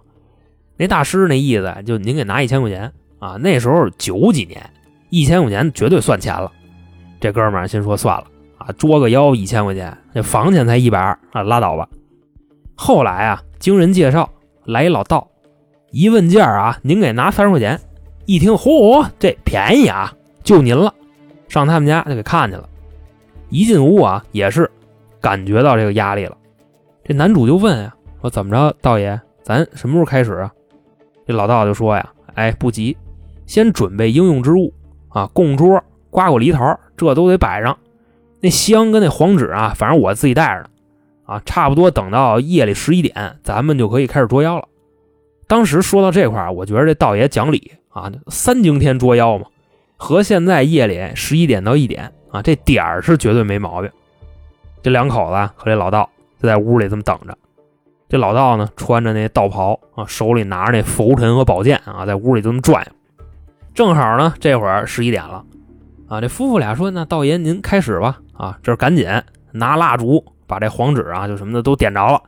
[0.76, 2.92] 那大师那意思就您给拿一千块钱。
[3.18, 4.70] 啊，那时候九几年，
[5.10, 6.52] 一千块钱绝对算钱了。
[7.18, 8.26] 这哥们儿心说算了
[8.58, 11.88] 啊，捉个妖一千块钱，这房钱才一百二啊，拉倒吧。
[12.76, 14.30] 后来啊，经人介绍
[14.64, 15.26] 来一老道，
[15.90, 17.80] 一问价啊，您给拿三十块钱。
[18.26, 20.12] 一听，嚯，这便宜啊，
[20.42, 20.92] 就您了。
[21.48, 22.68] 上他们家就给看去了。
[23.50, 24.68] 一进屋啊，也是
[25.20, 26.36] 感觉到这个压力了。
[27.04, 30.52] 这男主就问啊，说怎么着，道爷，咱什么时候开始啊？
[31.24, 32.96] 这老道就说呀，哎，不急。
[33.46, 34.74] 先准备应用之物
[35.08, 37.78] 啊，供桌、瓜果梨桃，这都得摆上。
[38.40, 40.68] 那香跟那黄纸啊，反正我自己带着呢。
[41.26, 44.66] 啊，差不多等到夜里十一点，咱们就可以开始捉妖了。
[45.46, 49.46] 当时说到这块我觉得这道爷讲理啊，三更天捉妖嘛，
[49.96, 53.90] 和现在夜里十一点到一点啊，这点儿是绝对没毛病。
[54.82, 56.08] 这两口子和这老道
[56.40, 57.36] 就在屋里这么等着。
[58.08, 62.86] 这老道呢，穿着那道袍啊，手里拿着那拂尘和宝剑啊，在屋里这么转。
[63.74, 65.44] 正好呢，这会儿十一点了，
[66.08, 69.08] 啊，这夫妇俩说：“那道爷您开始吧。”啊，这赶紧
[69.50, 72.22] 拿蜡烛把这黄纸啊，就什么的都点着了，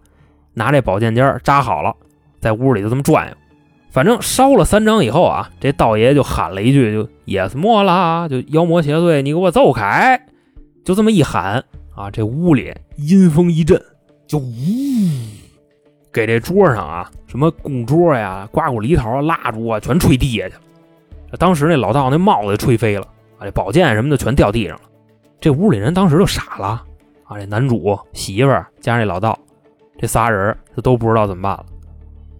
[0.54, 1.94] 拿这宝剑尖扎好了，
[2.40, 3.34] 在屋里就这么转悠。
[3.90, 10.20] 反正烧了三张以后啊，这道爷就喊了一句：“就也是没了，就妖魔邪祟，你给我走开！”
[10.84, 13.82] 就这么一喊啊，这屋里阴风一阵，
[14.26, 14.52] 就呜，
[16.12, 20.60] 给这桌上啊，什么供桌呀、瓜果梨桃、蜡烛啊，全吹地下去了。
[21.38, 23.06] 当时那老道那帽子吹飞了
[23.38, 24.82] 啊，这宝剑什么的全掉地上了。
[25.40, 26.84] 这屋里人当时就傻了
[27.24, 29.38] 啊，这男主媳妇儿加上这老道，
[29.98, 31.64] 这仨人就都不知道怎么办了。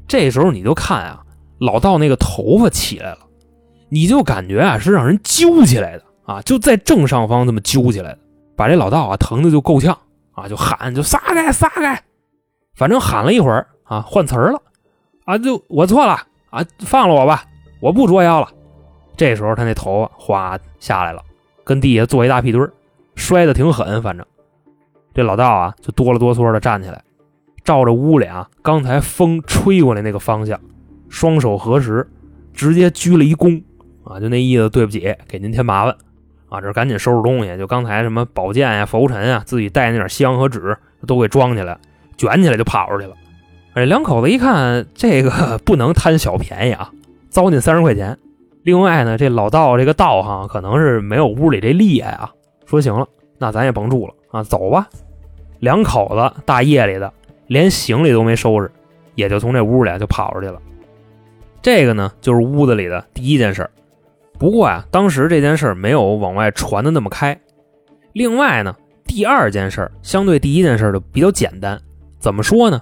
[0.09, 1.23] 这时候你就看啊，
[1.59, 3.19] 老道那个头发起来了，
[3.91, 8.19] 你就感觉啊是让人揪起来的啊，就在正上方这么揪起来的，
[8.57, 9.97] 把这老道啊疼的就够呛
[10.33, 12.03] 啊，就喊就撒开撒开，
[12.75, 14.61] 反正喊了一会儿啊，换词儿了
[15.25, 16.15] 啊，就我错了
[16.51, 17.45] 啊，放了我吧，
[17.81, 18.49] 我不捉妖了。
[19.17, 21.23] 这时候他那头发哗下来了，
[21.65, 22.73] 跟地下坐一大屁墩儿，
[23.15, 24.01] 摔的挺狠。
[24.03, 24.25] 反正
[25.13, 27.03] 这老道啊，就哆了哆嗦的站起来，
[27.69, 30.59] 照着屋里啊刚才风吹过来那个方向，
[31.11, 32.09] 双手合十，
[32.55, 33.63] 直接鞠了一躬
[34.05, 35.95] 啊，就那意思，对不起，给您添麻烦
[36.49, 36.63] 啊。
[36.63, 40.75] 这赶紧收拾东西，就刚才什么宝剑呀、拂尘啊，自己带那点香和纸
[41.07, 41.79] 都给装起来，
[42.17, 43.15] 卷起来就跑出去了。
[43.75, 46.91] 哎，两口子一看这个 不能贪小便宜啊，
[47.29, 48.19] 糟践三十块钱。
[48.63, 52.33] 另外呢，这老道这个道行可能是没有屋里这厉害啊。
[52.65, 54.89] 说行了，那咱也甭住了啊，走吧。
[55.59, 57.13] 两口子大夜里的，
[57.49, 58.71] 连行李都没收拾，
[59.17, 60.61] 也就从这屋里就跑出去了。
[61.61, 63.69] 这个呢，就是屋子里的第一件事
[64.39, 67.39] 不过啊，当时这件事儿没有往外传的那么开。
[68.13, 71.81] 另外呢，第二件事相对第一件事就比较简单。
[72.21, 72.81] 怎么说呢？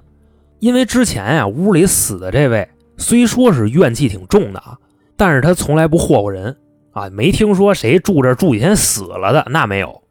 [0.59, 4.77] 因为之前呀，屋里死的这位虽说是怨气挺重的啊。
[5.17, 6.55] 但是他从来不霍霍人
[6.93, 10.03] 啊，没听说谁住这住几天死了的，那没有。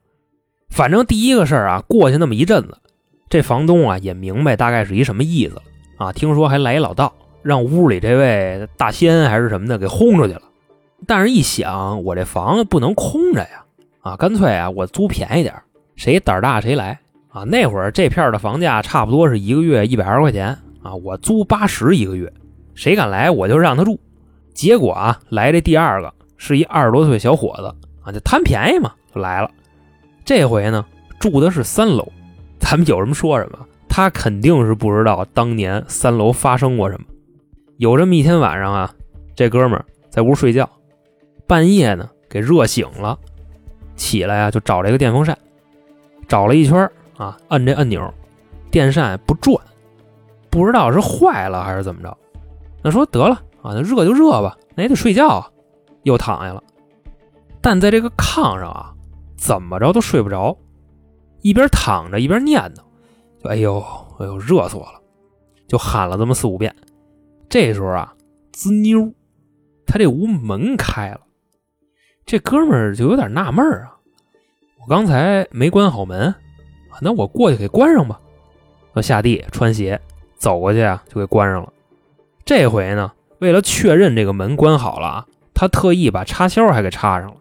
[0.71, 2.75] 反正第一个事儿啊，过去那么一阵子，
[3.29, 5.61] 这房东啊也明白大概是一什么意思了
[5.97, 6.13] 啊。
[6.13, 10.41] 听说还来一老道，让屋里这位大仙还是什么的给轰出去了。
[11.07, 13.65] 但是一想，我这房子不能空着呀，
[14.01, 15.53] 啊，干脆啊我租便宜点，
[15.95, 17.43] 谁胆大谁来啊。
[17.43, 22.31] 那会儿这片的房价差不多是一个月一百二十块钱啊，我租八十一个月，
[22.73, 23.99] 谁敢来我就让他住。
[24.53, 29.51] 结果啊，来这第二个是一二十多岁小伙子啊，就贪便宜嘛，就来了。
[30.23, 30.85] 这回呢，
[31.19, 32.07] 住的是三楼，
[32.59, 33.59] 咱们有什么说什么。
[33.87, 37.05] 他肯定是不知道当年三楼发生过什么。
[37.77, 38.93] 有这么一天晚上啊，
[39.35, 40.69] 这哥们儿在屋睡觉，
[41.47, 43.17] 半夜呢给热醒了，
[43.95, 45.37] 起来啊就找这个电风扇，
[46.27, 48.13] 找了一圈啊，摁这按钮，
[48.69, 49.57] 电扇不转，
[50.49, 52.17] 不知道是坏了还是怎么着。
[52.81, 55.49] 那说得了啊，那热就热吧，那也得睡觉啊，
[56.03, 56.61] 又躺下了。
[57.61, 58.93] 但在这个炕上啊，
[59.37, 60.57] 怎么着都睡不着，
[61.45, 62.79] 一边躺着一边念叨。
[63.43, 63.79] 就哎呦，
[64.17, 64.99] 哎呦，热死我了！
[65.67, 66.75] 就喊了这么四五遍。
[67.47, 68.11] 这时候啊，
[68.51, 69.13] 滋妞，
[69.85, 71.19] 他这屋门开了。
[72.25, 73.95] 这哥们儿就有点纳闷啊，
[74.81, 76.33] 我刚才没关好门，
[76.99, 78.19] 那我过去给关上吧。
[78.95, 80.01] 他下地穿鞋
[80.39, 81.71] 走过去啊，就给关上了。
[82.43, 87.37] 这回呢，为了确认这个门关好了啊，他特意把插销还给插上了。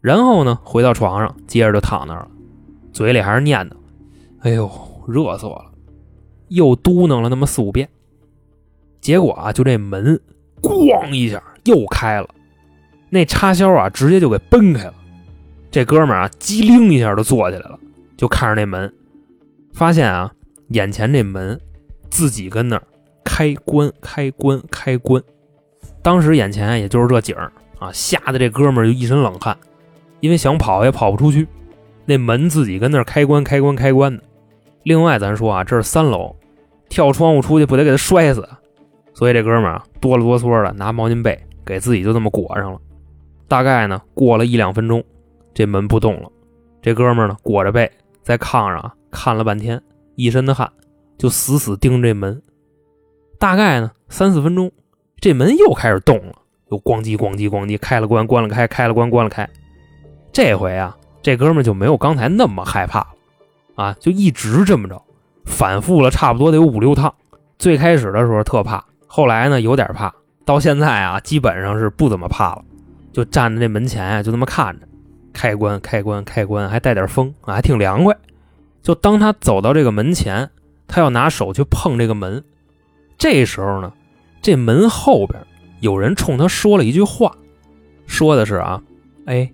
[0.00, 2.30] 然后呢，回到床上，接着就躺那儿了，
[2.92, 3.72] 嘴里还是念叨
[4.42, 4.70] ：“哎呦。”
[5.04, 5.64] 热死我了，
[6.46, 7.88] 又嘟囔了那么四五遍，
[9.00, 10.16] 结果啊，就这门
[10.62, 12.28] 咣一下又开了，
[13.10, 14.94] 那插销啊直接就给崩开了。
[15.72, 17.76] 这哥们儿啊机灵一下就坐起来了，
[18.16, 18.94] 就看着那门，
[19.72, 20.32] 发现啊
[20.68, 21.60] 眼前这门
[22.08, 22.82] 自己跟那儿
[23.24, 25.20] 开关开关开关，
[26.00, 29.58] 当时眼前也就是这景儿啊，吓得这哥们儿就一身冷汗，
[30.20, 31.48] 因为想跑也跑不出去，
[32.04, 34.22] 那门自己跟那开关开关开关的。
[34.82, 36.34] 另外，咱说啊，这是三楼，
[36.88, 38.48] 跳窗户出去不得给他摔死？
[39.14, 42.80] 所以这哥们啊，哆了哆嗦的拿毛巾被给自己就这么裹上了。
[43.46, 45.04] 大概呢，过了一两分钟，
[45.52, 46.28] 这门不动了。
[46.80, 47.90] 这哥们呢，裹着被
[48.22, 49.80] 在炕上啊看了半天，
[50.16, 50.68] 一身的汗，
[51.18, 52.42] 就死死盯着这门。
[53.38, 54.72] 大概呢，三四分钟，
[55.20, 56.34] 这门又开始动了，
[56.70, 59.48] 又咣叽咣叽咣叽开了关，关了开，开了关，关了开。
[60.32, 63.06] 这回啊，这哥们就没有刚才那么害怕了。
[63.74, 65.02] 啊，就一直这么着，
[65.46, 67.14] 反复了差不多得有五六趟。
[67.58, 70.12] 最开始的时候特怕，后来呢有点怕，
[70.44, 72.62] 到现在啊基本上是不怎么怕了。
[73.12, 74.86] 就站在这门前啊，就那么看着，
[75.32, 78.16] 开关开关开关，还带点风啊，还挺凉快。
[78.82, 80.50] 就当他走到这个门前，
[80.88, 82.42] 他要拿手去碰这个门，
[83.16, 83.92] 这时候呢，
[84.42, 85.40] 这门后边
[85.80, 87.32] 有人冲他说了一句话，
[88.06, 88.82] 说的是啊，
[89.26, 89.52] 哎，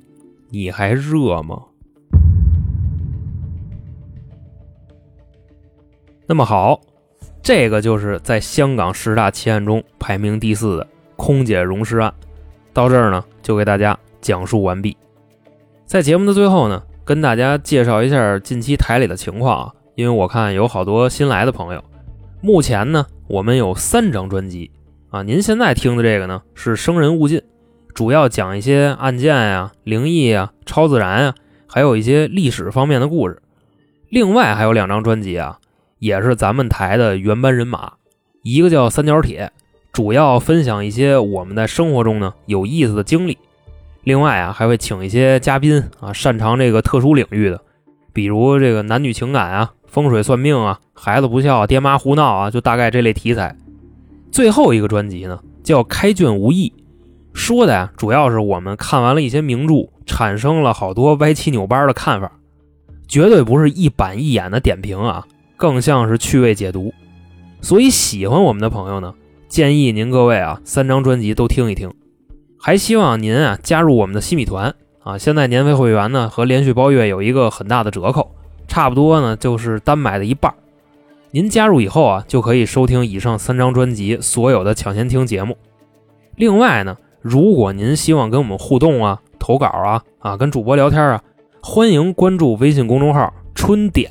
[0.51, 1.63] 你还热吗？
[6.27, 6.81] 那么好，
[7.43, 12.13] 这个就是在香港十大奇案中排名第四的空姐溶尸案。
[12.73, 14.97] 到这儿呢，就给大家讲述完毕。
[15.85, 21.85] 在节目的最后呢，跟大家介绍一下近期台里的情况啊，因为我看有好多新来的朋友。
[22.41, 24.71] 目前呢，我们有三张专辑
[25.11, 25.23] 啊。
[25.23, 27.39] 您现在听的这个呢是《生人勿近》，
[27.99, 31.35] 主要讲一些案件呀、灵异啊、超自然啊，
[31.67, 33.43] 还有一些历史方面的故事。
[34.09, 35.59] 另外还有两张专辑啊。
[35.99, 37.95] 也是咱们台的原班人马，
[38.45, 39.51] 一个叫三角铁，
[39.93, 43.37] 主要分享一些我们在生活中呢有意思的经历。
[44.05, 47.61] 另外啊，还会请一些嘉宾啊，擅长这个特殊领域的，
[48.13, 53.57] 比如这个男女情感啊、风水算命啊、孩子不孝、爹妈胡闹啊，就大概这类题材。
[54.31, 56.73] 最后一个专辑呢叫开卷无益，
[57.33, 62.33] 说的呀主要是我们看完了一些名著，产生了好多歪七扭八的看法，
[63.07, 65.27] 绝对不是一板一眼的点评啊。
[65.57, 66.93] 更像是趣味解读，
[67.61, 69.15] 所以喜欢我们的朋友呢，
[69.49, 71.93] 建议您各位啊，三张专辑都听一听。
[72.61, 78.35] 还希望您啊加入我们的西米团啊，现在年费会员呢和连续包月有一个很大的折扣，
[78.69, 80.55] 差不多呢就是单买的一半。
[81.31, 85.59] 您加入以后啊，就可以收听以上三张专辑所有的抢先听节目。
[86.37, 91.23] 另外呢，如果您希望跟我们互动啊、投稿啊、啊跟主播聊天啊，
[91.63, 94.11] 欢迎关注微信公众号“春点”。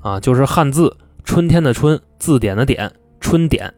[0.00, 3.72] 啊，就是汉字春天的春，字典的典，春点。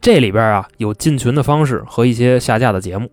[0.00, 3.10] 这里边啊有进群的方式和一些下架的节目。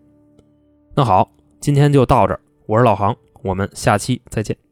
[0.96, 4.69] 那好，今天就到这儿，我是老航，我们下期再见。